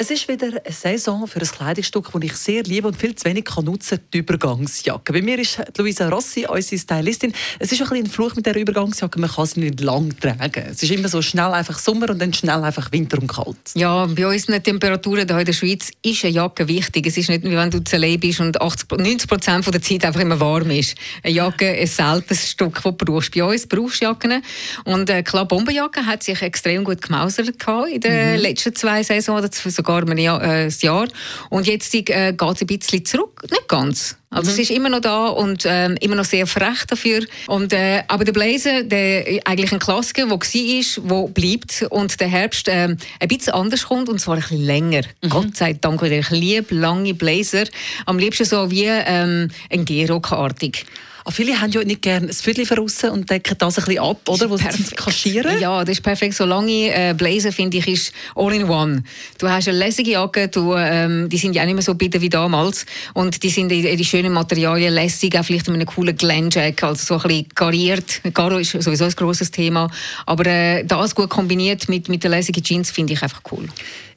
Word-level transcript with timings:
Es 0.00 0.12
ist 0.12 0.28
wieder 0.28 0.46
eine 0.46 0.72
Saison 0.72 1.26
für 1.26 1.40
ein 1.40 1.46
Kleidungsstück, 1.46 2.12
das 2.12 2.22
ich 2.22 2.32
sehr 2.34 2.62
liebe 2.62 2.86
und 2.86 2.96
viel 2.96 3.16
zu 3.16 3.24
wenig 3.24 3.44
kann 3.46 3.64
nutzen 3.64 3.98
die 4.12 4.18
Übergangsjacke. 4.18 5.12
Bei 5.12 5.20
mir 5.20 5.40
ist 5.40 5.60
Luisa 5.76 6.08
Rossi, 6.08 6.46
unsere 6.48 6.80
Stylistin. 6.80 7.32
Es 7.58 7.72
ist 7.72 7.82
ein 7.82 7.88
bisschen 7.88 8.04
ein 8.04 8.08
Fluch 8.08 8.36
mit 8.36 8.46
der 8.46 8.54
Übergangsjacke, 8.54 9.18
man 9.18 9.28
kann 9.28 9.46
sie 9.46 9.58
nicht 9.58 9.80
lang 9.80 10.16
tragen. 10.20 10.66
Es 10.70 10.84
ist 10.84 10.92
immer 10.92 11.08
so 11.08 11.20
schnell 11.20 11.52
einfach 11.52 11.80
Sommer 11.80 12.10
und 12.10 12.22
dann 12.22 12.32
schnell 12.32 12.62
einfach 12.62 12.92
Winter 12.92 13.18
und 13.20 13.26
kalt. 13.26 13.56
Ja, 13.74 14.06
bei 14.06 14.24
unseren 14.28 14.62
Temperaturen 14.62 15.26
hier 15.26 15.40
in 15.40 15.44
der 15.44 15.52
Schweiz 15.52 15.90
ist 16.00 16.24
eine 16.24 16.32
Jacke 16.32 16.68
wichtig. 16.68 17.04
Es 17.04 17.16
ist 17.16 17.28
nicht 17.28 17.42
wie 17.42 17.56
wenn 17.56 17.70
du 17.72 17.82
zu 17.82 17.98
bist 18.18 18.38
und 18.38 18.62
80, 18.62 18.88
90 18.92 19.28
Prozent 19.28 19.66
der 19.66 19.82
Zeit 19.82 20.04
einfach 20.04 20.20
immer 20.20 20.38
warm 20.38 20.70
ist. 20.70 20.94
Eine 21.24 21.34
Jacke 21.34 21.76
ist 21.76 21.98
ein 22.00 22.14
seltenes 22.14 22.50
Stück, 22.50 22.74
das 22.74 22.84
du 22.84 22.92
brauchst. 22.92 23.34
Bei 23.34 23.42
uns 23.42 23.66
brauchst 23.66 24.00
du 24.00 24.04
Jacken. 24.04 24.44
Und 24.84 25.10
äh, 25.10 25.24
klar, 25.24 25.48
Bomberjacke 25.48 26.06
hat 26.06 26.22
sich 26.22 26.40
extrem 26.40 26.84
gut 26.84 27.02
gemausert 27.02 27.48
in 27.92 28.00
den 28.00 28.36
mhm. 28.36 28.42
letzten 28.42 28.76
zwei 28.76 29.02
Saisons, 29.02 29.60
sogar 29.64 29.87
ein 29.88 30.18
Jahr. 30.18 30.42
Äh, 30.42 30.68
Jahr. 30.68 31.08
Und 31.50 31.66
jetzt 31.66 31.94
äh, 31.94 32.02
geht 32.02 32.42
es 32.42 32.60
ein 32.60 32.66
bisschen 32.66 33.04
zurück. 33.04 33.42
Nicht 33.50 33.68
ganz. 33.68 34.16
Also 34.30 34.50
mhm. 34.50 34.54
es 34.54 34.58
ist 34.58 34.70
immer 34.70 34.88
noch 34.90 35.00
da 35.00 35.28
und 35.28 35.64
ähm, 35.66 35.96
immer 36.00 36.14
noch 36.14 36.24
sehr 36.24 36.46
frech 36.46 36.84
dafür. 36.86 37.24
Und, 37.46 37.72
äh, 37.72 38.02
aber 38.08 38.24
der 38.24 38.32
Blazer, 38.32 38.82
der 38.82 39.40
eigentlich 39.44 39.72
ein 39.72 39.78
Klassiker, 39.78 40.26
der 40.26 40.30
war, 40.32 41.26
der 41.26 41.32
bleibt 41.32 41.86
und 41.90 42.20
der 42.20 42.28
Herbst 42.28 42.68
äh, 42.68 42.88
ein 43.20 43.28
bisschen 43.28 43.54
anders 43.54 43.86
kommt 43.86 44.08
und 44.08 44.20
zwar 44.20 44.34
ein 44.34 44.42
bisschen 44.42 44.64
länger. 44.64 45.02
Mhm. 45.22 45.28
Gott 45.30 45.56
sei 45.56 45.72
Dank 45.72 46.02
Ich 46.02 46.30
liebe 46.30 46.74
lange 46.74 47.14
Blazer. 47.14 47.64
Am 48.04 48.18
liebsten 48.18 48.44
so 48.44 48.70
wie 48.70 48.84
ähm, 48.84 49.48
ein 49.70 49.84
Gehrock-artig. 49.84 50.84
Aber 51.28 51.34
viele 51.34 51.60
haben 51.60 51.70
ja 51.72 51.84
nicht 51.84 52.00
gerne 52.00 52.28
ein 52.28 52.32
Viertel 52.32 52.64
von 52.64 52.78
und 52.78 53.28
decken 53.28 53.58
das 53.58 53.78
ein 53.78 53.84
bisschen 53.84 54.02
ab, 54.02 54.26
oder? 54.26 54.48
Wo 54.48 54.56
sie 54.56 54.64
kaschieren. 54.96 55.60
Ja, 55.60 55.84
das 55.84 55.98
ist 55.98 56.02
perfekt. 56.02 56.32
So 56.32 56.46
lange 56.46 56.88
äh, 56.88 57.12
Blazer, 57.12 57.52
finde 57.52 57.76
ich, 57.76 57.86
ist 57.86 58.12
all 58.34 58.54
in 58.54 58.64
one. 58.64 59.02
Du 59.36 59.46
hast 59.46 59.68
eine 59.68 59.76
lässige 59.76 60.12
Jacke, 60.12 60.48
du, 60.48 60.74
ähm, 60.74 61.28
die 61.28 61.36
sind 61.36 61.54
ja 61.54 61.60
auch 61.60 61.66
nicht 61.66 61.74
mehr 61.74 61.82
so 61.82 61.94
bitter 61.94 62.22
wie 62.22 62.30
damals. 62.30 62.86
Und 63.12 63.42
die 63.42 63.50
sind 63.50 63.70
in, 63.70 63.98
die 63.98 64.04
schönen 64.18 64.32
Materialien 64.32 64.94
lässig, 64.94 65.38
auch 65.38 65.44
vielleicht 65.44 65.68
mit 65.68 65.76
einem 65.76 65.86
coolen 65.86 66.16
Glenjack, 66.16 66.82
also 66.82 67.04
so 67.04 67.14
ein 67.22 67.28
bisschen 67.28 67.48
kariert. 67.54 68.20
Garo 68.34 68.58
ist 68.58 68.72
sowieso 68.82 69.04
ein 69.04 69.12
grosses 69.12 69.52
Thema. 69.52 69.88
Aber 70.26 70.44
äh, 70.46 70.84
das 70.84 71.14
gut 71.14 71.30
kombiniert 71.30 71.88
mit, 71.88 72.08
mit 72.08 72.24
den 72.24 72.32
lässigen 72.32 72.64
Jeans 72.64 72.90
finde 72.90 73.12
ich 73.12 73.22
einfach 73.22 73.42
cool. 73.52 73.68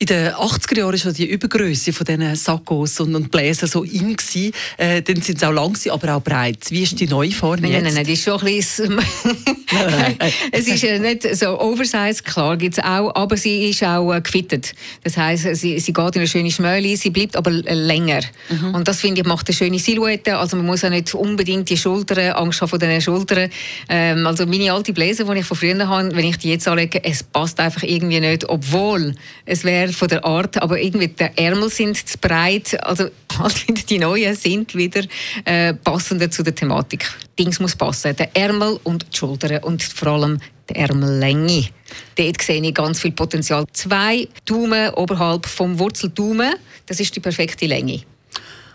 In 0.00 0.06
den 0.06 0.32
80er 0.32 0.78
Jahren 0.78 1.04
war 1.04 1.12
die 1.12 1.28
Übergröße 1.28 1.92
von 1.92 2.06
diesen 2.06 2.36
Sackos 2.36 3.00
und, 3.00 3.16
und 3.16 3.32
Bläser 3.32 3.66
so 3.66 3.82
in. 3.82 4.16
Gewesen. 4.16 4.52
Äh, 4.76 5.02
dann 5.02 5.20
sind 5.20 5.40
sie 5.40 5.46
auch 5.46 5.52
lang, 5.52 5.76
aber 5.90 6.14
auch 6.14 6.22
breit. 6.22 6.70
Wie 6.70 6.84
ist 6.84 7.00
die 7.00 7.08
neue 7.08 7.32
Form 7.32 7.60
nein, 7.60 7.72
jetzt? 7.72 7.82
Nein, 7.82 7.94
nein, 7.94 8.06
die 8.06 8.12
ist 8.12 8.22
schon 8.22 8.38
ein 8.38 8.44
bisschen... 8.44 9.00
es 10.52 10.66
ist 10.66 10.84
äh, 10.84 10.98
nicht 10.98 11.36
so 11.36 11.60
oversized, 11.60 12.24
klar 12.24 12.56
gibt 12.56 12.78
es 12.78 12.84
auch, 12.84 13.14
aber 13.14 13.36
sie 13.36 13.68
ist 13.70 13.82
auch 13.84 14.14
äh, 14.14 14.20
gefittet. 14.20 14.74
Das 15.02 15.16
heisst, 15.16 15.56
sie, 15.56 15.78
sie 15.78 15.92
geht 15.92 16.14
in 16.14 16.20
eine 16.20 16.28
schöne 16.28 16.50
Schmähle, 16.50 16.96
sie 16.96 17.10
bleibt 17.10 17.36
aber 17.36 17.50
länger. 17.50 18.20
Mhm. 18.48 18.74
Und 18.74 18.88
das, 18.88 19.00
finde 19.00 19.20
ich, 19.20 19.26
macht 19.26 19.48
eine 19.48 19.56
schöne 19.56 19.78
Silhouette. 19.88 20.36
Also 20.36 20.56
man 20.58 20.66
muss 20.66 20.84
auch 20.84 20.90
nicht 20.90 21.14
unbedingt 21.14 21.70
die 21.70 21.76
Schultern, 21.78 22.32
Angst 22.32 22.60
haben 22.60 22.68
vor 22.68 22.78
den 22.78 23.00
Schultern. 23.00 23.48
Ähm, 23.88 24.26
also 24.26 24.44
meine 24.44 24.70
alte 24.70 24.92
Bläser, 24.92 25.24
die 25.24 25.40
ich 25.40 25.46
von 25.46 25.56
früher 25.56 25.88
habe, 25.88 26.14
wenn 26.14 26.26
ich 26.26 26.36
die 26.36 26.50
jetzt 26.50 26.68
anlege, 26.68 27.02
es 27.02 27.22
passt 27.22 27.58
einfach 27.58 27.82
irgendwie 27.82 28.20
nicht, 28.20 28.46
obwohl 28.46 29.14
es 29.46 29.64
wäre 29.64 29.90
von 29.94 30.08
der 30.08 30.26
Art, 30.26 30.60
aber 30.60 30.78
irgendwie 30.78 31.08
die 31.08 31.26
Ärmel 31.36 31.70
sind 31.70 31.96
zu 32.06 32.18
breit. 32.18 32.78
Also 32.84 33.08
die 33.88 33.98
neuen 33.98 34.34
sind 34.36 34.74
wieder 34.74 35.04
äh, 35.46 35.72
passender 35.72 36.30
zu 36.30 36.42
der 36.42 36.54
Thematik. 36.54 37.10
Dings 37.38 37.58
muss 37.58 37.74
passen, 37.74 38.14
der 38.14 38.36
Ärmel 38.36 38.78
und 38.84 39.06
die 39.10 39.16
Schultern 39.16 39.62
und 39.62 39.82
vor 39.82 40.08
allem 40.08 40.38
die 40.68 40.74
Ärmellänge. 40.74 41.68
Dort 42.14 42.42
sehe 42.42 42.60
ich 42.60 42.74
ganz 42.74 43.00
viel 43.00 43.12
Potenzial. 43.12 43.64
Zwei 43.72 44.28
Daumen 44.44 44.90
oberhalb 44.90 45.46
vom 45.46 45.78
Wurzeldaumen, 45.78 46.56
das 46.84 47.00
ist 47.00 47.16
die 47.16 47.20
perfekte 47.20 47.64
Länge. 47.64 48.02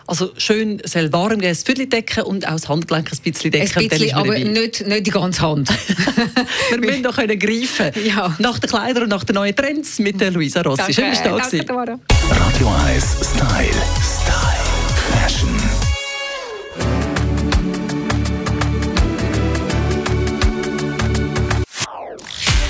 Also 0.07 0.31
schön 0.37 0.81
soll 0.85 1.11
warm 1.13 1.39
gehen, 1.39 1.49
das 1.49 1.63
Viertel 1.63 1.87
decken 1.87 2.23
und 2.23 2.45
auch 2.47 2.51
das 2.51 2.67
Handgelenk 2.67 3.11
ein 3.11 3.17
bisschen 3.19 3.51
decken. 3.51 3.77
Ein 3.77 3.87
bisschen, 3.87 4.13
aber 4.15 4.37
nicht, 4.37 4.85
nicht 4.85 5.07
die 5.07 5.11
ganze 5.11 5.41
Hand. 5.41 5.69
wir 6.69 6.77
müssen 6.79 7.03
doch 7.03 7.15
können 7.15 7.39
greifen 7.39 7.91
ja. 8.05 8.35
Nach 8.39 8.59
den 8.59 8.69
Kleidern 8.69 9.03
und 9.03 9.09
nach 9.09 9.23
den 9.23 9.35
neuen 9.35 9.55
Trends 9.55 9.99
mit 9.99 10.19
der 10.19 10.31
Luisa 10.31 10.61
Rossi. 10.61 10.77
Danke, 10.77 10.93
Schön, 10.93 11.11
dass 11.11 11.49
du 11.51 11.57
da 11.63 11.85
danke, 11.85 11.99
Radio 12.29 12.71
1 12.87 13.05
Style. 13.21 13.67
Style. 14.01 14.63
Fashion. 15.11 15.49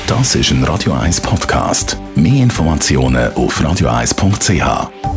Das 0.07 0.35
ist 0.35 0.51
ein 0.51 0.63
Radio 0.65 0.93
1 0.93 1.21
Podcast. 1.21 1.97
Mehr 2.15 2.43
Informationen 2.43 3.33
auf 3.33 3.59
radio1.ch. 3.59 5.12